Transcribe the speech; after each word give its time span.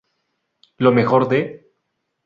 Lo 0.77 0.91
mejor 0.91 1.27
de... 1.29 1.71